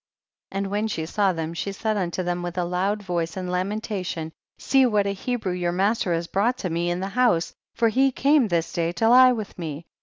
[0.49, 0.57] 57.
[0.65, 4.31] And when she saw them she said unto them with a loud voice and lamentation
[4.57, 8.11] see what a Hebrew your master has brought to me in the house, for he
[8.11, 9.85] came this day to lie with me.